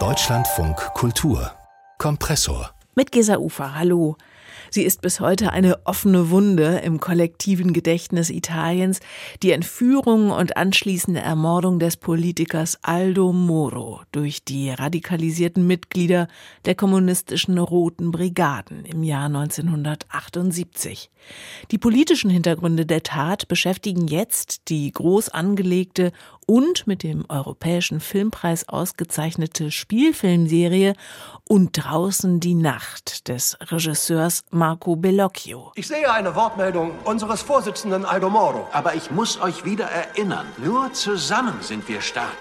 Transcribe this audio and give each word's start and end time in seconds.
Deutschlandfunk 0.00 0.76
Kultur 0.94 1.52
Kompressor 1.96 2.74
mit 2.96 3.10
Gesa 3.10 3.38
Ufer, 3.38 3.74
hallo. 3.74 4.16
Sie 4.70 4.82
ist 4.82 5.00
bis 5.00 5.18
heute 5.18 5.50
eine 5.52 5.84
offene 5.84 6.30
Wunde 6.30 6.80
im 6.84 7.00
kollektiven 7.00 7.72
Gedächtnis 7.72 8.30
Italiens, 8.30 9.00
die 9.42 9.50
Entführung 9.50 10.30
und 10.30 10.56
anschließende 10.56 11.20
Ermordung 11.20 11.80
des 11.80 11.96
Politikers 11.96 12.78
Aldo 12.82 13.32
Moro 13.32 14.02
durch 14.12 14.44
die 14.44 14.70
radikalisierten 14.70 15.66
Mitglieder 15.66 16.28
der 16.66 16.76
kommunistischen 16.76 17.58
Roten 17.58 18.12
Brigaden 18.12 18.84
im 18.84 19.02
Jahr 19.02 19.26
1978. 19.26 21.10
Die 21.72 21.78
politischen 21.78 22.30
Hintergründe 22.30 22.86
der 22.86 23.02
Tat 23.02 23.48
beschäftigen 23.48 24.06
jetzt 24.06 24.68
die 24.68 24.92
groß 24.92 25.30
angelegte 25.30 26.12
und 26.46 26.86
mit 26.86 27.02
dem 27.02 27.24
Europäischen 27.28 28.00
Filmpreis 28.00 28.68
ausgezeichnete 28.68 29.70
Spielfilmserie 29.70 30.94
Und 31.48 31.72
draußen 31.72 32.40
die 32.40 32.54
Nacht 32.54 33.28
des 33.28 33.58
Regisseurs 33.60 34.44
Marco 34.50 34.96
Bellocchio. 34.96 35.72
Ich 35.74 35.86
sehe 35.86 36.10
eine 36.10 36.34
Wortmeldung 36.34 36.92
unseres 37.04 37.42
Vorsitzenden 37.42 38.04
Aldo 38.04 38.30
Moro. 38.30 38.66
Aber 38.72 38.94
ich 38.94 39.10
muss 39.10 39.40
euch 39.40 39.64
wieder 39.64 39.86
erinnern, 39.86 40.46
nur 40.58 40.92
zusammen 40.92 41.58
sind 41.60 41.88
wir 41.88 42.00
stark. 42.00 42.36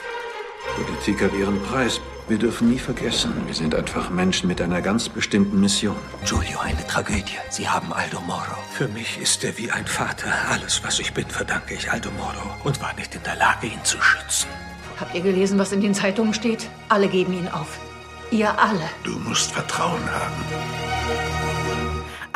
Politik 0.76 1.22
hat 1.22 1.34
ihren 1.34 1.62
Preis. 1.64 2.00
Wir 2.30 2.38
dürfen 2.38 2.70
nie 2.70 2.80
vergessen, 2.80 3.34
wir 3.48 3.54
sind 3.54 3.76
einfach 3.76 4.10
Menschen 4.10 4.48
mit 4.48 4.62
einer 4.62 4.82
ganz 4.82 5.10
bestimmten 5.10 5.60
Mission. 5.60 5.98
Giulio, 6.26 6.58
eine 6.60 6.88
Tragödie. 6.88 7.38
Sie 7.50 7.68
haben 7.68 7.92
Aldo 7.92 8.22
Moro. 8.22 8.56
Für 8.72 8.88
mich 8.88 9.20
ist 9.20 9.44
er 9.44 9.58
wie 9.58 9.70
ein 9.70 9.86
Vater. 9.86 10.32
Alles, 10.50 10.82
was 10.86 11.00
ich 11.00 11.14
bin, 11.14 11.26
verdanke 11.28 11.74
ich 11.74 11.92
Aldo 11.92 12.12
Moro 12.12 12.56
und 12.64 12.82
war 12.82 12.94
nicht 12.94 13.14
in 13.14 13.24
der 13.24 13.36
Lage, 13.36 13.68
ihn 13.68 13.84
zu 13.84 14.02
schützen. 14.02 14.48
Habt 15.02 15.14
ihr 15.14 15.22
gelesen, 15.22 15.60
was 15.60 15.74
in 15.74 15.82
den 15.82 15.94
Zeitungen 15.94 16.34
steht? 16.34 16.70
Alle 16.88 17.10
geben 17.10 17.34
ihn 17.34 17.50
auf. 17.50 17.78
Ihr 18.32 18.58
alle. 18.58 18.90
Du 19.04 19.20
musst 19.20 19.52
Vertrauen 19.52 20.10
haben. 20.10 20.83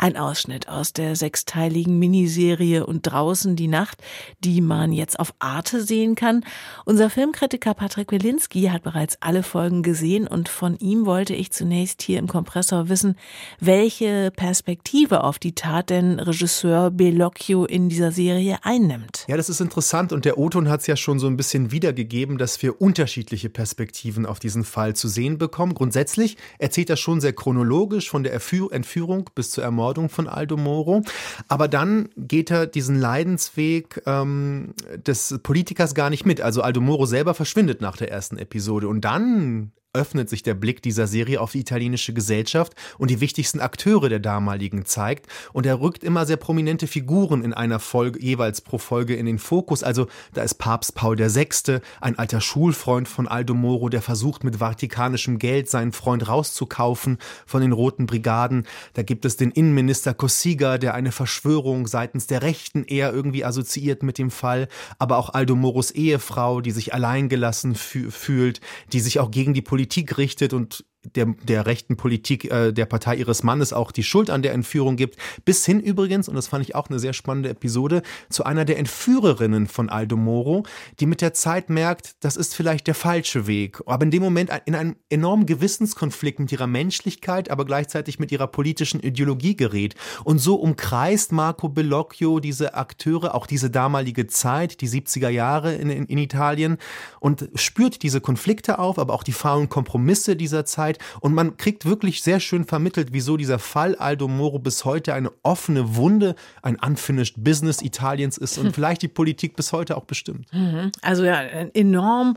Ein 0.00 0.16
Ausschnitt 0.16 0.68
aus 0.68 0.92
der 0.92 1.16
sechsteiligen 1.16 1.98
Miniserie 1.98 2.86
Und 2.86 3.02
draußen 3.02 3.56
die 3.56 3.66
Nacht, 3.66 4.00
die 4.44 4.60
man 4.60 4.92
jetzt 4.92 5.18
auf 5.18 5.34
Arte 5.40 5.82
sehen 5.82 6.14
kann. 6.14 6.44
Unser 6.84 7.10
Filmkritiker 7.10 7.74
Patrick 7.74 8.12
Wilinski 8.12 8.62
hat 8.66 8.84
bereits 8.84 9.18
alle 9.20 9.42
Folgen 9.42 9.82
gesehen 9.82 10.28
und 10.28 10.48
von 10.48 10.78
ihm 10.78 11.04
wollte 11.04 11.34
ich 11.34 11.50
zunächst 11.50 12.02
hier 12.02 12.20
im 12.20 12.28
Kompressor 12.28 12.88
wissen, 12.88 13.16
welche 13.58 14.30
Perspektive 14.30 15.24
auf 15.24 15.40
die 15.40 15.56
Tat 15.56 15.90
denn 15.90 16.20
Regisseur 16.20 16.92
Bellocchio 16.92 17.64
in 17.64 17.88
dieser 17.88 18.12
Serie 18.12 18.58
einnimmt. 18.62 19.24
Ja, 19.26 19.36
das 19.36 19.48
ist 19.48 19.60
interessant 19.60 20.12
und 20.12 20.24
der 20.24 20.38
Oton 20.38 20.68
hat 20.68 20.82
es 20.82 20.86
ja 20.86 20.94
schon 20.94 21.18
so 21.18 21.26
ein 21.26 21.36
bisschen 21.36 21.72
wiedergegeben, 21.72 22.38
dass 22.38 22.62
wir 22.62 22.80
unterschiedliche 22.80 23.50
Perspektiven 23.50 24.26
auf 24.26 24.38
diesen 24.38 24.62
Fall 24.62 24.94
zu 24.94 25.08
sehen 25.08 25.38
bekommen. 25.38 25.74
Grundsätzlich 25.74 26.36
erzählt 26.58 26.88
er 26.88 26.96
schon 26.96 27.20
sehr 27.20 27.32
chronologisch 27.32 28.08
von 28.08 28.22
der 28.22 28.32
Entführung 28.32 29.28
bis 29.34 29.50
zur 29.50 29.64
Ermordung 29.64 29.87
Ermordung 29.88 30.10
von 30.10 30.28
Aldo 30.28 30.56
Moro. 30.56 31.02
Aber 31.48 31.66
dann 31.66 32.10
geht 32.16 32.50
er 32.50 32.66
diesen 32.66 32.98
Leidensweg 32.98 34.02
ähm, 34.04 34.74
des 35.06 35.38
Politikers 35.42 35.94
gar 35.94 36.10
nicht 36.10 36.26
mit. 36.26 36.40
Also 36.42 36.62
Aldo 36.62 36.80
Moro 36.80 37.06
selber 37.06 37.32
verschwindet 37.32 37.80
nach 37.80 37.96
der 37.96 38.10
ersten 38.10 38.36
Episode. 38.36 38.88
Und 38.88 39.02
dann 39.02 39.72
öffnet 39.94 40.28
sich 40.28 40.42
der 40.42 40.54
Blick 40.54 40.82
dieser 40.82 41.06
Serie 41.06 41.40
auf 41.40 41.52
die 41.52 41.60
italienische 41.60 42.12
Gesellschaft 42.12 42.74
und 42.98 43.10
die 43.10 43.20
wichtigsten 43.20 43.60
Akteure 43.60 44.10
der 44.10 44.18
damaligen 44.18 44.84
zeigt. 44.84 45.26
Und 45.54 45.64
er 45.64 45.80
rückt 45.80 46.04
immer 46.04 46.26
sehr 46.26 46.36
prominente 46.36 46.86
Figuren 46.86 47.42
in 47.42 47.54
einer 47.54 47.78
Folge, 47.78 48.22
jeweils 48.22 48.60
pro 48.60 48.76
Folge 48.76 49.16
in 49.16 49.24
den 49.24 49.38
Fokus. 49.38 49.82
Also 49.82 50.06
da 50.34 50.42
ist 50.42 50.54
Papst 50.54 50.94
Paul 50.94 51.18
VI., 51.18 51.80
ein 52.02 52.18
alter 52.18 52.42
Schulfreund 52.42 53.08
von 53.08 53.26
Aldo 53.26 53.54
Moro, 53.54 53.88
der 53.88 54.02
versucht 54.02 54.44
mit 54.44 54.60
vatikanischem 54.60 55.38
Geld 55.38 55.70
seinen 55.70 55.92
Freund 55.92 56.28
rauszukaufen 56.28 57.16
von 57.46 57.62
den 57.62 57.72
Roten 57.72 58.04
Brigaden. 58.06 58.66
Da 58.92 59.02
gibt 59.02 59.24
es 59.24 59.36
den 59.36 59.50
Innenminister 59.50 60.12
Cossiga, 60.12 60.76
der 60.76 60.94
eine 60.94 61.12
Verschwörung 61.12 61.86
seitens 61.86 62.26
der 62.26 62.42
Rechten 62.42 62.84
eher 62.84 63.12
irgendwie 63.12 63.44
assoziiert 63.44 64.02
mit 64.02 64.18
dem 64.18 64.30
Fall. 64.30 64.68
Aber 64.98 65.16
auch 65.16 65.32
Aldo 65.32 65.56
Moros 65.56 65.90
Ehefrau, 65.92 66.60
die 66.60 66.72
sich 66.72 66.92
alleingelassen 66.92 67.74
fühlt, 67.74 68.60
die 68.92 69.00
sich 69.00 69.18
auch 69.18 69.30
gegen 69.30 69.54
die 69.54 69.62
Politik 69.62 69.77
Politik 69.78 70.18
richtet 70.18 70.54
und 70.54 70.84
der, 71.04 71.26
der 71.44 71.66
rechten 71.66 71.96
Politik 71.96 72.50
äh, 72.50 72.72
der 72.72 72.86
Partei 72.86 73.16
ihres 73.16 73.42
Mannes 73.42 73.72
auch 73.72 73.92
die 73.92 74.02
Schuld 74.02 74.30
an 74.30 74.42
der 74.42 74.52
Entführung 74.52 74.96
gibt, 74.96 75.16
bis 75.44 75.64
hin 75.64 75.80
übrigens, 75.80 76.28
und 76.28 76.34
das 76.34 76.48
fand 76.48 76.64
ich 76.64 76.74
auch 76.74 76.88
eine 76.88 76.98
sehr 76.98 77.12
spannende 77.12 77.50
Episode, 77.50 78.02
zu 78.28 78.44
einer 78.44 78.64
der 78.64 78.78
Entführerinnen 78.78 79.66
von 79.66 79.88
Aldo 79.88 80.16
Moro, 80.16 80.64
die 80.98 81.06
mit 81.06 81.20
der 81.20 81.34
Zeit 81.34 81.70
merkt, 81.70 82.16
das 82.20 82.36
ist 82.36 82.54
vielleicht 82.54 82.86
der 82.86 82.94
falsche 82.94 83.46
Weg, 83.46 83.80
aber 83.86 84.04
in 84.04 84.10
dem 84.10 84.22
Moment 84.22 84.50
in 84.64 84.74
einen 84.74 84.96
enormen 85.08 85.46
Gewissenskonflikt 85.46 86.40
mit 86.40 86.50
ihrer 86.52 86.66
Menschlichkeit, 86.66 87.50
aber 87.50 87.64
gleichzeitig 87.64 88.18
mit 88.18 88.32
ihrer 88.32 88.48
politischen 88.48 89.00
Ideologie 89.00 89.56
gerät. 89.56 89.94
Und 90.24 90.38
so 90.38 90.56
umkreist 90.56 91.32
Marco 91.32 91.68
Bellocchio 91.68 92.40
diese 92.40 92.74
Akteure, 92.74 93.34
auch 93.34 93.46
diese 93.46 93.70
damalige 93.70 94.26
Zeit, 94.26 94.80
die 94.80 94.88
70er 94.88 95.28
Jahre 95.28 95.74
in, 95.74 95.90
in, 95.90 96.06
in 96.06 96.18
Italien 96.18 96.76
und 97.20 97.48
spürt 97.54 98.02
diese 98.02 98.20
Konflikte 98.20 98.78
auf, 98.78 98.98
aber 98.98 99.14
auch 99.14 99.22
die 99.22 99.32
faulen 99.32 99.68
Kompromisse 99.68 100.34
dieser 100.34 100.64
Zeit 100.64 100.87
und 101.20 101.34
man 101.34 101.58
kriegt 101.58 101.84
wirklich 101.84 102.22
sehr 102.22 102.40
schön 102.40 102.64
vermittelt, 102.64 103.08
wieso 103.12 103.36
dieser 103.36 103.58
Fall 103.58 103.96
Aldo 103.96 104.28
Moro 104.28 104.58
bis 104.58 104.86
heute 104.86 105.12
eine 105.12 105.30
offene 105.42 105.96
Wunde, 105.96 106.34
ein 106.62 106.76
unfinished 106.76 107.34
Business 107.36 107.82
Italiens 107.82 108.38
ist 108.38 108.56
und 108.56 108.72
vielleicht 108.74 109.02
die 109.02 109.08
Politik 109.08 109.56
bis 109.56 109.72
heute 109.72 109.96
auch 109.96 110.04
bestimmt. 110.04 110.46
Mhm. 110.52 110.92
Also 111.02 111.24
ja, 111.24 111.42
enorm 111.42 112.36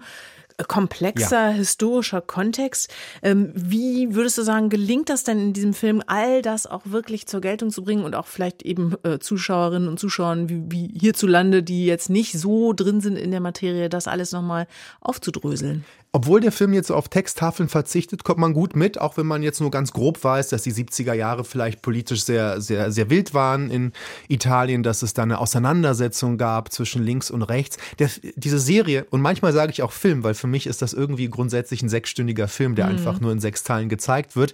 komplexer 0.67 1.49
ja. 1.49 1.55
historischer 1.55 2.21
Kontext. 2.21 2.93
Ähm, 3.21 3.51
wie 3.55 4.13
würdest 4.15 4.37
du 4.37 4.43
sagen, 4.43 4.69
gelingt 4.69 5.09
das 5.09 5.23
denn 5.23 5.39
in 5.39 5.53
diesem 5.53 5.73
Film, 5.73 6.01
all 6.07 6.41
das 6.41 6.67
auch 6.67 6.81
wirklich 6.85 7.27
zur 7.27 7.41
Geltung 7.41 7.71
zu 7.71 7.83
bringen 7.83 8.03
und 8.03 8.15
auch 8.15 8.27
vielleicht 8.27 8.63
eben 8.63 8.95
äh, 9.03 9.19
Zuschauerinnen 9.19 9.87
und 9.87 9.99
Zuschauern 9.99 10.49
wie, 10.49 10.63
wie 10.67 10.99
hierzulande, 10.99 11.63
die 11.63 11.85
jetzt 11.85 12.09
nicht 12.09 12.33
so 12.33 12.73
drin 12.73 13.01
sind 13.01 13.17
in 13.17 13.31
der 13.31 13.39
Materie, 13.39 13.89
das 13.89 14.07
alles 14.07 14.31
nochmal 14.31 14.67
aufzudröseln? 14.99 15.83
Obwohl 16.13 16.41
der 16.41 16.51
Film 16.51 16.73
jetzt 16.73 16.91
auf 16.91 17.07
Texttafeln 17.07 17.69
verzichtet, 17.69 18.25
kommt 18.25 18.39
man 18.39 18.51
gut 18.53 18.75
mit, 18.75 18.99
auch 18.99 19.15
wenn 19.15 19.25
man 19.25 19.43
jetzt 19.43 19.61
nur 19.61 19.71
ganz 19.71 19.93
grob 19.93 20.21
weiß, 20.21 20.49
dass 20.49 20.61
die 20.63 20.73
70er 20.73 21.13
Jahre 21.13 21.45
vielleicht 21.45 21.81
politisch 21.81 22.25
sehr, 22.25 22.59
sehr, 22.59 22.91
sehr 22.91 23.09
wild 23.09 23.33
waren 23.33 23.71
in 23.71 23.93
Italien, 24.27 24.83
dass 24.83 25.03
es 25.03 25.13
da 25.13 25.23
eine 25.23 25.39
Auseinandersetzung 25.39 26.37
gab 26.37 26.73
zwischen 26.73 27.01
links 27.01 27.31
und 27.31 27.43
rechts. 27.43 27.77
Der, 27.97 28.09
diese 28.35 28.59
Serie, 28.59 29.07
und 29.09 29.21
manchmal 29.21 29.53
sage 29.53 29.71
ich 29.71 29.83
auch 29.83 29.93
Film, 29.93 30.25
weil 30.25 30.33
für 30.33 30.47
mich 30.47 30.67
ist 30.67 30.81
das 30.81 30.91
irgendwie 30.91 31.29
grundsätzlich 31.29 31.81
ein 31.81 31.87
sechsstündiger 31.87 32.49
Film, 32.49 32.75
der 32.75 32.87
mhm. 32.87 32.91
einfach 32.91 33.21
nur 33.21 33.31
in 33.31 33.39
sechs 33.39 33.63
Teilen 33.63 33.87
gezeigt 33.87 34.35
wird, 34.35 34.51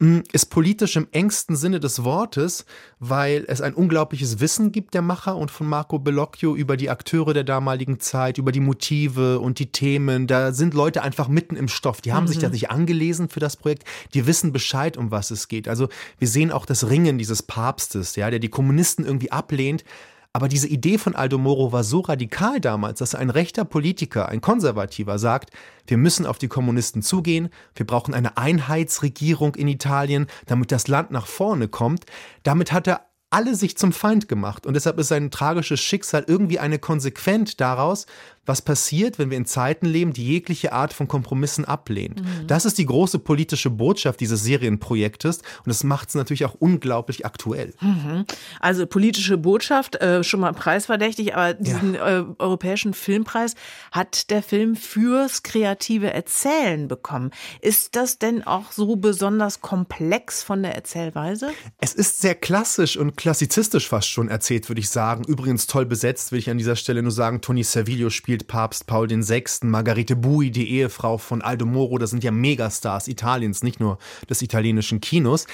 mm, 0.00 0.20
ist 0.32 0.46
politisch 0.46 0.96
im 0.96 1.06
engsten 1.12 1.54
Sinne 1.54 1.78
des 1.78 2.02
Wortes, 2.02 2.64
weil 2.98 3.44
es 3.46 3.60
ein 3.60 3.74
unglaubliches 3.74 4.40
Wissen 4.40 4.72
gibt 4.72 4.92
der 4.94 5.02
Macher 5.02 5.36
und 5.36 5.52
von 5.52 5.68
Marco 5.68 6.00
Bellocchio 6.00 6.56
über 6.56 6.76
die 6.76 6.90
Akteure 6.90 7.32
der 7.32 7.44
damaligen 7.44 8.00
Zeit, 8.00 8.38
über 8.38 8.50
die 8.50 8.58
Motive 8.58 9.38
und 9.38 9.60
die 9.60 9.70
Themen. 9.70 10.26
Da 10.26 10.52
sind 10.52 10.74
Leute 10.74 10.95
Leute 10.96 11.02
einfach 11.02 11.28
mitten 11.28 11.56
im 11.56 11.68
Stoff. 11.68 12.00
Die 12.00 12.12
haben 12.12 12.24
mhm. 12.24 12.28
sich 12.28 12.38
da 12.38 12.50
sich 12.50 12.70
angelesen 12.70 13.28
für 13.28 13.40
das 13.40 13.56
Projekt. 13.56 13.84
Die 14.14 14.26
wissen 14.26 14.52
Bescheid, 14.52 14.96
um 14.96 15.10
was 15.10 15.30
es 15.30 15.48
geht. 15.48 15.68
Also 15.68 15.88
wir 16.18 16.28
sehen 16.28 16.50
auch 16.50 16.64
das 16.64 16.88
Ringen 16.88 17.18
dieses 17.18 17.42
Papstes, 17.42 18.16
ja, 18.16 18.30
der 18.30 18.38
die 18.38 18.48
Kommunisten 18.48 19.04
irgendwie 19.04 19.30
ablehnt. 19.30 19.84
Aber 20.32 20.48
diese 20.48 20.68
Idee 20.68 20.98
von 20.98 21.14
Aldo 21.14 21.38
Moro 21.38 21.72
war 21.72 21.84
so 21.84 22.00
radikal 22.00 22.60
damals, 22.60 22.98
dass 22.98 23.14
ein 23.14 23.30
rechter 23.30 23.64
Politiker, 23.64 24.28
ein 24.28 24.42
Konservativer 24.42 25.18
sagt, 25.18 25.50
wir 25.86 25.96
müssen 25.96 26.26
auf 26.26 26.38
die 26.38 26.48
Kommunisten 26.48 27.00
zugehen, 27.00 27.48
wir 27.74 27.86
brauchen 27.86 28.12
eine 28.12 28.36
Einheitsregierung 28.36 29.54
in 29.54 29.68
Italien, 29.68 30.26
damit 30.46 30.72
das 30.72 30.88
Land 30.88 31.10
nach 31.10 31.26
vorne 31.26 31.68
kommt. 31.68 32.04
Damit 32.42 32.72
hat 32.72 32.86
er 32.86 33.06
alle 33.30 33.54
sich 33.54 33.76
zum 33.76 33.92
Feind 33.92 34.28
gemacht. 34.28 34.66
Und 34.66 34.74
deshalb 34.74 34.98
ist 34.98 35.08
sein 35.08 35.30
tragisches 35.30 35.80
Schicksal 35.80 36.24
irgendwie 36.26 36.58
eine 36.58 36.78
Konsequenz 36.78 37.56
daraus, 37.56 38.06
was 38.46 38.62
passiert, 38.62 39.18
wenn 39.18 39.30
wir 39.30 39.36
in 39.36 39.46
Zeiten 39.46 39.86
leben, 39.86 40.12
die 40.12 40.24
jegliche 40.24 40.72
Art 40.72 40.92
von 40.92 41.08
Kompromissen 41.08 41.64
ablehnen. 41.64 42.16
Mhm. 42.20 42.46
Das 42.46 42.64
ist 42.64 42.78
die 42.78 42.86
große 42.86 43.18
politische 43.18 43.70
Botschaft 43.70 44.20
dieses 44.20 44.42
Serienprojektes 44.44 45.38
und 45.38 45.66
das 45.66 45.84
macht 45.84 46.08
es 46.10 46.14
natürlich 46.14 46.44
auch 46.44 46.54
unglaublich 46.58 47.26
aktuell. 47.26 47.74
Mhm. 47.80 48.24
Also 48.60 48.86
politische 48.86 49.38
Botschaft, 49.38 49.96
äh, 49.96 50.22
schon 50.22 50.40
mal 50.40 50.52
preisverdächtig, 50.52 51.34
aber 51.34 51.54
diesen 51.54 51.94
ja. 51.94 52.20
äh, 52.20 52.24
europäischen 52.38 52.94
Filmpreis 52.94 53.54
hat 53.92 54.30
der 54.30 54.42
Film 54.42 54.76
fürs 54.76 55.42
kreative 55.42 56.12
Erzählen 56.12 56.88
bekommen. 56.88 57.30
Ist 57.60 57.96
das 57.96 58.18
denn 58.18 58.42
auch 58.46 58.72
so 58.72 58.96
besonders 58.96 59.60
komplex 59.60 60.42
von 60.42 60.62
der 60.62 60.74
Erzählweise? 60.74 61.50
Es 61.78 61.94
ist 61.94 62.20
sehr 62.20 62.34
klassisch 62.34 62.96
und 62.96 63.16
klassizistisch 63.16 63.88
fast 63.88 64.08
schon 64.08 64.28
erzählt, 64.28 64.68
würde 64.68 64.80
ich 64.80 64.90
sagen. 64.90 65.24
Übrigens 65.24 65.66
toll 65.66 65.86
besetzt, 65.86 66.32
will 66.32 66.38
ich 66.38 66.50
an 66.50 66.58
dieser 66.58 66.76
Stelle 66.76 67.02
nur 67.02 67.12
sagen. 67.12 67.40
Tony 67.40 67.64
Servillo 67.64 68.10
spielt 68.10 68.35
spielt 68.36 68.48
Papst 68.48 68.86
Paul 68.86 69.08
VI., 69.08 69.44
Margarete 69.62 70.14
Bui, 70.14 70.50
die 70.50 70.70
Ehefrau 70.70 71.16
von 71.16 71.40
Aldo 71.40 71.64
Moro, 71.64 71.96
das 71.96 72.10
sind 72.10 72.22
ja 72.22 72.30
Megastars 72.30 73.08
Italiens, 73.08 73.62
nicht 73.62 73.80
nur 73.80 73.98
des 74.28 74.42
italienischen 74.42 75.00
Kinos. 75.00 75.46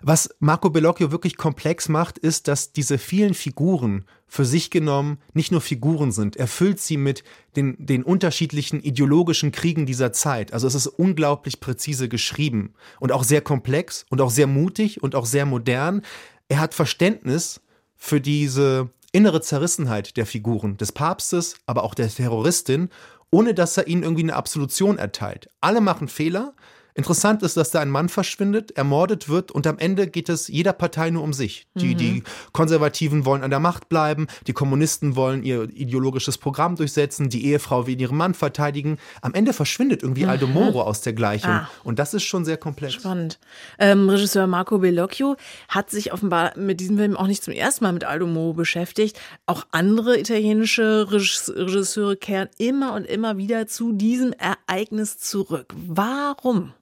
Was 0.00 0.34
Marco 0.38 0.70
Bellocchio 0.70 1.10
wirklich 1.10 1.36
komplex 1.36 1.90
macht, 1.90 2.16
ist, 2.16 2.48
dass 2.48 2.72
diese 2.72 2.96
vielen 2.96 3.34
Figuren 3.34 4.06
für 4.26 4.46
sich 4.46 4.70
genommen 4.70 5.18
nicht 5.34 5.52
nur 5.52 5.60
Figuren 5.60 6.12
sind. 6.12 6.36
Er 6.36 6.46
füllt 6.46 6.80
sie 6.80 6.96
mit 6.96 7.24
den, 7.56 7.76
den 7.78 8.04
unterschiedlichen 8.04 8.80
ideologischen 8.80 9.52
Kriegen 9.52 9.84
dieser 9.84 10.12
Zeit. 10.12 10.54
Also 10.54 10.66
es 10.66 10.74
ist 10.74 10.86
unglaublich 10.86 11.60
präzise 11.60 12.08
geschrieben 12.08 12.72
und 13.00 13.12
auch 13.12 13.24
sehr 13.24 13.42
komplex 13.42 14.06
und 14.08 14.22
auch 14.22 14.30
sehr 14.30 14.46
mutig 14.46 15.02
und 15.02 15.14
auch 15.14 15.26
sehr 15.26 15.44
modern. 15.44 16.00
Er 16.48 16.60
hat 16.60 16.72
Verständnis 16.72 17.60
für 17.96 18.20
diese 18.20 18.88
innere 19.12 19.40
Zerrissenheit 19.40 20.16
der 20.16 20.26
Figuren, 20.26 20.76
des 20.76 20.92
Papstes, 20.92 21.56
aber 21.66 21.82
auch 21.84 21.94
der 21.94 22.08
Terroristin, 22.08 22.90
ohne 23.30 23.54
dass 23.54 23.76
er 23.76 23.86
ihnen 23.86 24.02
irgendwie 24.02 24.22
eine 24.22 24.36
Absolution 24.36 24.98
erteilt. 24.98 25.48
Alle 25.60 25.80
machen 25.80 26.08
Fehler, 26.08 26.54
Interessant 26.94 27.42
ist, 27.42 27.56
dass 27.56 27.70
da 27.70 27.80
ein 27.80 27.90
Mann 27.90 28.08
verschwindet, 28.08 28.72
ermordet 28.72 29.28
wird 29.28 29.50
und 29.50 29.66
am 29.66 29.78
Ende 29.78 30.06
geht 30.06 30.28
es 30.28 30.48
jeder 30.48 30.72
Partei 30.72 31.10
nur 31.10 31.22
um 31.22 31.32
sich. 31.32 31.66
Die, 31.74 31.94
mhm. 31.94 31.98
die 31.98 32.22
Konservativen 32.52 33.24
wollen 33.24 33.42
an 33.42 33.50
der 33.50 33.60
Macht 33.60 33.88
bleiben, 33.88 34.26
die 34.46 34.52
Kommunisten 34.52 35.16
wollen 35.16 35.42
ihr 35.42 35.64
ideologisches 35.70 36.38
Programm 36.38 36.76
durchsetzen, 36.76 37.28
die 37.28 37.46
Ehefrau 37.46 37.86
will 37.86 38.00
ihren 38.00 38.16
Mann 38.16 38.34
verteidigen. 38.34 38.98
Am 39.22 39.34
Ende 39.34 39.52
verschwindet 39.52 40.02
irgendwie 40.02 40.24
mhm. 40.24 40.30
Aldo 40.30 40.46
Moro 40.46 40.82
aus 40.82 41.00
der 41.00 41.12
Gleichung 41.12 41.50
ah. 41.50 41.70
und 41.84 41.98
das 41.98 42.14
ist 42.14 42.24
schon 42.24 42.44
sehr 42.44 42.56
komplex. 42.56 42.94
Spannend. 42.94 43.38
Ähm, 43.78 44.08
Regisseur 44.08 44.46
Marco 44.46 44.78
Bellocchio 44.78 45.36
hat 45.68 45.90
sich 45.90 46.12
offenbar 46.12 46.56
mit 46.56 46.80
diesem 46.80 46.96
Film 46.96 47.16
auch 47.16 47.26
nicht 47.26 47.44
zum 47.44 47.54
ersten 47.54 47.84
Mal 47.84 47.92
mit 47.92 48.04
Aldo 48.04 48.26
Moro 48.26 48.52
beschäftigt. 48.54 49.18
Auch 49.46 49.66
andere 49.70 50.18
italienische 50.18 51.06
Regisseure 51.10 52.16
kehren 52.16 52.48
immer 52.58 52.94
und 52.94 53.06
immer 53.06 53.36
wieder 53.36 53.66
zu 53.66 53.92
diesem 53.92 54.32
Ereignis 54.32 55.18
zurück. 55.18 55.72
Warum? 55.86 56.72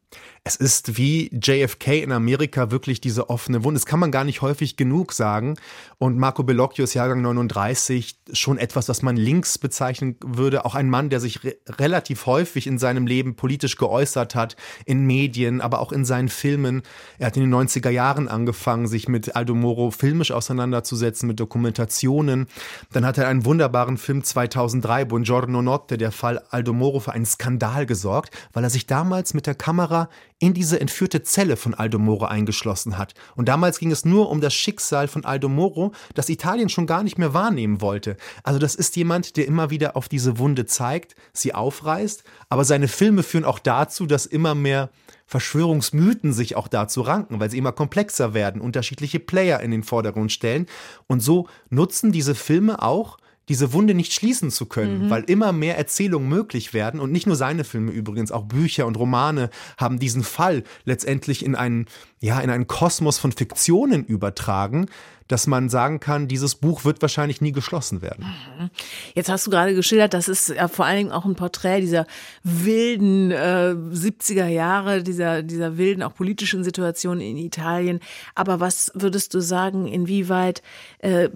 Es 0.44 0.56
ist 0.56 0.96
wie 0.96 1.28
JFK 1.30 2.02
in 2.02 2.10
Amerika 2.10 2.70
wirklich 2.70 3.02
diese 3.02 3.28
offene 3.28 3.64
Wunde. 3.64 3.78
Das 3.78 3.84
kann 3.84 4.00
man 4.00 4.10
gar 4.10 4.24
nicht 4.24 4.40
häufig 4.40 4.78
genug 4.78 5.12
sagen. 5.12 5.56
Und 5.98 6.16
Marco 6.16 6.42
Bellocchio 6.42 6.84
ist 6.84 6.94
Jahrgang 6.94 7.20
39, 7.20 8.18
schon 8.32 8.56
etwas, 8.56 8.88
was 8.88 9.02
man 9.02 9.16
links 9.16 9.58
bezeichnen 9.58 10.16
würde. 10.24 10.64
Auch 10.64 10.74
ein 10.74 10.88
Mann, 10.88 11.10
der 11.10 11.20
sich 11.20 11.44
re 11.44 11.56
relativ 11.68 12.24
häufig 12.24 12.66
in 12.66 12.78
seinem 12.78 13.06
Leben 13.06 13.36
politisch 13.36 13.76
geäußert 13.76 14.34
hat, 14.34 14.56
in 14.86 15.04
Medien, 15.04 15.60
aber 15.60 15.80
auch 15.80 15.92
in 15.92 16.06
seinen 16.06 16.30
Filmen. 16.30 16.80
Er 17.18 17.26
hat 17.26 17.36
in 17.36 17.42
den 17.42 17.54
90er 17.54 17.90
Jahren 17.90 18.28
angefangen, 18.28 18.86
sich 18.86 19.06
mit 19.06 19.36
Aldo 19.36 19.54
Moro 19.54 19.90
filmisch 19.90 20.30
auseinanderzusetzen, 20.30 21.26
mit 21.26 21.40
Dokumentationen. 21.40 22.46
Dann 22.92 23.04
hat 23.04 23.18
er 23.18 23.28
einen 23.28 23.44
wunderbaren 23.44 23.98
Film 23.98 24.24
2003, 24.24 25.04
Buongiorno 25.04 25.60
Notte, 25.60 25.98
der 25.98 26.12
Fall 26.12 26.42
Aldo 26.48 26.72
Moro, 26.72 27.00
für 27.00 27.12
einen 27.12 27.26
Skandal 27.26 27.84
gesorgt, 27.84 28.34
weil 28.54 28.64
er 28.64 28.70
sich 28.70 28.86
damals 28.86 29.34
mit 29.34 29.46
der 29.46 29.54
Kamera 29.54 29.97
in 30.38 30.54
diese 30.54 30.80
entführte 30.80 31.22
Zelle 31.22 31.56
von 31.56 31.74
Aldo 31.74 31.98
Moro 31.98 32.26
eingeschlossen 32.26 32.96
hat. 32.96 33.14
Und 33.34 33.48
damals 33.48 33.78
ging 33.78 33.90
es 33.90 34.04
nur 34.04 34.30
um 34.30 34.40
das 34.40 34.54
Schicksal 34.54 35.08
von 35.08 35.24
Aldo 35.24 35.48
Moro, 35.48 35.92
das 36.14 36.28
Italien 36.28 36.68
schon 36.68 36.86
gar 36.86 37.02
nicht 37.02 37.18
mehr 37.18 37.34
wahrnehmen 37.34 37.80
wollte. 37.80 38.16
Also 38.44 38.60
das 38.60 38.76
ist 38.76 38.94
jemand, 38.94 39.36
der 39.36 39.46
immer 39.46 39.70
wieder 39.70 39.96
auf 39.96 40.08
diese 40.08 40.38
Wunde 40.38 40.66
zeigt, 40.66 41.16
sie 41.32 41.54
aufreißt, 41.54 42.22
aber 42.48 42.64
seine 42.64 42.86
Filme 42.86 43.22
führen 43.22 43.44
auch 43.44 43.58
dazu, 43.58 44.06
dass 44.06 44.26
immer 44.26 44.54
mehr 44.54 44.90
Verschwörungsmythen 45.26 46.32
sich 46.32 46.56
auch 46.56 46.68
dazu 46.68 47.02
ranken, 47.02 47.38
weil 47.40 47.50
sie 47.50 47.58
immer 47.58 47.72
komplexer 47.72 48.32
werden, 48.32 48.60
unterschiedliche 48.60 49.20
Player 49.20 49.60
in 49.60 49.70
den 49.70 49.82
Vordergrund 49.82 50.32
stellen. 50.32 50.66
Und 51.06 51.20
so 51.20 51.48
nutzen 51.68 52.12
diese 52.12 52.34
Filme 52.34 52.82
auch 52.82 53.18
diese 53.48 53.72
Wunde 53.72 53.94
nicht 53.94 54.12
schließen 54.12 54.50
zu 54.50 54.66
können, 54.66 55.06
mhm. 55.06 55.10
weil 55.10 55.24
immer 55.24 55.52
mehr 55.52 55.78
Erzählungen 55.78 56.28
möglich 56.28 56.74
werden 56.74 57.00
und 57.00 57.12
nicht 57.12 57.26
nur 57.26 57.36
seine 57.36 57.64
Filme 57.64 57.92
übrigens, 57.92 58.32
auch 58.32 58.44
Bücher 58.44 58.86
und 58.86 58.96
Romane 58.96 59.50
haben 59.76 59.98
diesen 59.98 60.22
Fall 60.22 60.64
letztendlich 60.84 61.44
in 61.44 61.54
einen, 61.54 61.86
ja, 62.20 62.40
in 62.40 62.50
einen 62.50 62.66
Kosmos 62.66 63.18
von 63.18 63.32
Fiktionen 63.32 64.04
übertragen, 64.04 64.86
dass 65.28 65.46
man 65.46 65.68
sagen 65.68 66.00
kann, 66.00 66.26
dieses 66.26 66.54
Buch 66.54 66.84
wird 66.84 67.02
wahrscheinlich 67.02 67.40
nie 67.40 67.52
geschlossen 67.52 68.02
werden. 68.02 68.24
Mhm. 68.58 68.70
Jetzt 69.14 69.28
hast 69.28 69.46
du 69.46 69.50
gerade 69.50 69.74
geschildert, 69.74 70.14
das 70.14 70.26
ist 70.26 70.48
ja 70.48 70.68
vor 70.68 70.86
allen 70.86 70.96
Dingen 70.96 71.12
auch 71.12 71.26
ein 71.26 71.34
Porträt 71.34 71.80
dieser 71.82 72.06
wilden 72.42 73.30
äh, 73.30 73.74
70er 73.76 74.46
Jahre, 74.46 75.02
dieser, 75.02 75.42
dieser 75.42 75.76
wilden, 75.76 76.02
auch 76.02 76.14
politischen 76.14 76.64
Situation 76.64 77.20
in 77.20 77.36
Italien. 77.36 78.00
Aber 78.34 78.58
was 78.58 78.90
würdest 78.94 79.34
du 79.34 79.40
sagen, 79.40 79.86
inwieweit 79.86 80.62
äh, 81.00 81.28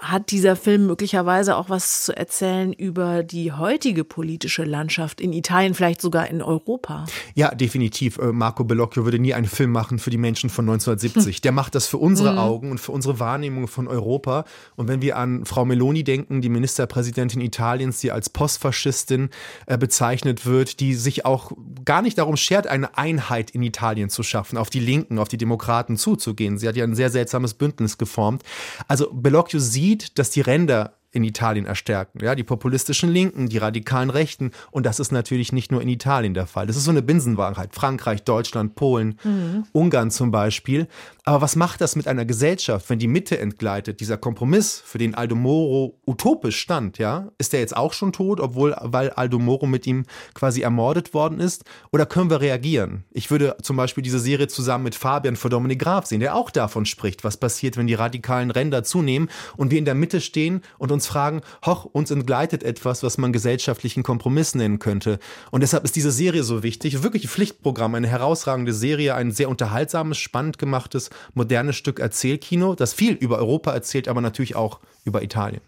hat 0.00 0.32
dieser 0.32 0.56
Film 0.56 0.86
möglicherweise 0.86 1.56
auch 1.56 1.70
was 1.70 2.04
zu 2.04 2.16
erzählen 2.16 2.72
über 2.72 3.22
die 3.22 3.52
heutige 3.52 4.02
politische 4.02 4.64
Landschaft 4.64 5.20
in 5.20 5.32
Italien, 5.32 5.74
vielleicht 5.74 6.00
sogar 6.00 6.26
in 6.28 6.42
Europa? 6.42 7.06
Ja, 7.34 7.54
definitiv. 7.54 8.18
Äh, 8.18 8.32
Marco 8.32 8.64
Bellocchio 8.64 9.04
würde 9.04 9.20
nie 9.20 9.34
einen 9.34 9.46
Film 9.46 9.70
machen 9.70 9.93
für 9.98 10.10
die 10.10 10.18
Menschen 10.18 10.50
von 10.50 10.64
1970. 10.68 11.40
Der 11.42 11.52
macht 11.52 11.74
das 11.74 11.86
für 11.86 11.98
unsere 11.98 12.32
mhm. 12.32 12.38
Augen 12.38 12.70
und 12.70 12.78
für 12.78 12.92
unsere 12.92 13.04
unsere 13.04 13.20
Wahrnehmung 13.20 13.68
von 13.68 13.86
Europa. 13.86 14.44
Und 14.76 14.88
wenn 14.88 15.02
wir 15.02 15.16
an 15.16 15.44
Frau 15.44 15.64
Meloni 15.64 16.04
denken, 16.04 16.40
die 16.40 16.48
Ministerpräsidentin 16.48 17.40
Italiens, 17.40 18.00
die 18.00 18.10
als 18.10 18.30
Postfaschistin 18.30 19.30
äh, 19.66 19.78
bezeichnet 19.78 20.46
wird, 20.46 20.80
die 20.80 20.94
sich 20.94 21.24
auch 21.24 21.52
gar 21.84 22.02
nicht 22.02 22.18
darum 22.18 22.36
schert, 22.36 22.66
eine 22.66 22.96
Einheit 22.96 23.50
in 23.50 23.62
Italien 23.62 24.08
zu 24.08 24.22
schaffen, 24.22 24.56
auf 24.56 24.70
die 24.70 24.80
Linken, 24.80 25.18
auf 25.18 25.28
die 25.28 25.36
Demokraten 25.36 25.96
zuzugehen. 25.96 26.58
Sie 26.58 26.66
hat 26.66 26.76
ja 26.76 26.84
ein 26.84 26.94
sehr 26.94 27.10
seltsames 27.10 27.54
Bündnis 27.54 27.98
geformt. 27.98 28.42
Also 28.88 29.10
Bellocchio 29.12 29.60
sieht, 29.60 30.18
dass 30.18 30.30
die 30.30 30.40
Ränder 30.40 30.94
in 31.14 31.24
Italien 31.24 31.66
erstärken. 31.66 32.18
Ja, 32.22 32.34
die 32.34 32.42
populistischen 32.42 33.10
Linken, 33.10 33.48
die 33.48 33.58
radikalen 33.58 34.10
Rechten. 34.10 34.50
Und 34.70 34.84
das 34.84 34.98
ist 35.00 35.12
natürlich 35.12 35.52
nicht 35.52 35.70
nur 35.70 35.80
in 35.80 35.88
Italien 35.88 36.34
der 36.34 36.46
Fall. 36.46 36.66
Das 36.66 36.76
ist 36.76 36.84
so 36.84 36.90
eine 36.90 37.02
Binsenwahrheit. 37.02 37.74
Frankreich, 37.74 38.24
Deutschland, 38.24 38.74
Polen, 38.74 39.18
mhm. 39.22 39.64
Ungarn 39.72 40.10
zum 40.10 40.30
Beispiel. 40.30 40.88
Aber 41.24 41.40
was 41.40 41.56
macht 41.56 41.80
das 41.80 41.96
mit 41.96 42.08
einer 42.08 42.24
Gesellschaft, 42.24 42.90
wenn 42.90 42.98
die 42.98 43.06
Mitte 43.06 43.38
entgleitet? 43.38 44.00
Dieser 44.00 44.18
Kompromiss, 44.18 44.82
für 44.84 44.98
den 44.98 45.14
Aldo 45.14 45.36
Moro 45.36 45.98
utopisch 46.06 46.58
stand, 46.58 46.98
ja, 46.98 47.28
ist 47.38 47.52
der 47.52 47.60
jetzt 47.60 47.76
auch 47.76 47.92
schon 47.92 48.12
tot, 48.12 48.40
obwohl, 48.40 48.76
weil 48.80 49.10
Aldo 49.10 49.38
Moro 49.38 49.66
mit 49.66 49.86
ihm 49.86 50.04
quasi 50.34 50.60
ermordet 50.62 51.14
worden 51.14 51.40
ist? 51.40 51.64
Oder 51.92 52.04
können 52.04 52.28
wir 52.28 52.40
reagieren? 52.40 53.04
Ich 53.10 53.30
würde 53.30 53.56
zum 53.62 53.76
Beispiel 53.76 54.02
diese 54.02 54.18
Serie 54.18 54.48
zusammen 54.48 54.84
mit 54.84 54.94
Fabian 54.94 55.36
für 55.36 55.48
Dominik 55.48 55.78
Graf 55.78 56.06
sehen, 56.06 56.20
der 56.20 56.34
auch 56.34 56.50
davon 56.50 56.84
spricht, 56.84 57.24
was 57.24 57.36
passiert, 57.36 57.76
wenn 57.76 57.86
die 57.86 57.94
radikalen 57.94 58.50
Ränder 58.50 58.82
zunehmen 58.82 59.30
und 59.56 59.70
wir 59.70 59.78
in 59.78 59.84
der 59.84 59.94
Mitte 59.94 60.20
stehen 60.20 60.60
und 60.78 60.92
uns 60.92 61.03
uns 61.04 61.08
fragen, 61.08 61.42
hoch, 61.66 61.84
uns 61.84 62.10
entgleitet 62.10 62.62
etwas, 62.62 63.02
was 63.02 63.18
man 63.18 63.32
gesellschaftlichen 63.32 64.02
Kompromiss 64.02 64.54
nennen 64.54 64.78
könnte. 64.78 65.18
Und 65.50 65.62
deshalb 65.62 65.84
ist 65.84 65.96
diese 65.96 66.10
Serie 66.10 66.42
so 66.44 66.62
wichtig. 66.62 67.02
Wirklich 67.02 67.24
ein 67.24 67.28
Pflichtprogramm, 67.28 67.94
eine 67.94 68.08
herausragende 68.08 68.72
Serie, 68.72 69.14
ein 69.14 69.30
sehr 69.30 69.50
unterhaltsames, 69.50 70.16
spannend 70.16 70.58
gemachtes, 70.58 71.10
modernes 71.34 71.76
Stück 71.76 72.00
Erzählkino, 72.00 72.74
das 72.74 72.94
viel 72.94 73.12
über 73.12 73.38
Europa 73.38 73.72
erzählt, 73.72 74.08
aber 74.08 74.20
natürlich 74.20 74.56
auch 74.56 74.80
über 75.04 75.22
Italien. 75.22 75.60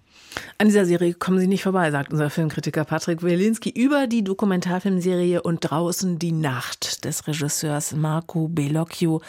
An 0.58 0.68
dieser 0.68 0.84
Serie 0.84 1.14
kommen 1.14 1.38
Sie 1.38 1.46
nicht 1.46 1.62
vorbei, 1.62 1.90
sagt 1.90 2.12
unser 2.12 2.28
Filmkritiker 2.28 2.84
Patrick 2.84 3.22
Wielinski 3.22 3.70
über 3.70 4.06
die 4.06 4.22
Dokumentarfilmserie 4.22 5.42
Und 5.42 5.60
draußen 5.60 6.18
die 6.18 6.32
Nacht 6.32 7.04
des 7.04 7.26
Regisseurs 7.26 7.92
Marco 7.92 8.48
Bellocchio 8.48 9.22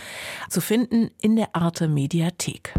zu 0.50 0.62
finden 0.62 1.12
in 1.22 1.38
der 1.38 1.56
Arte 1.56 1.88
Mediathek. 1.88 2.74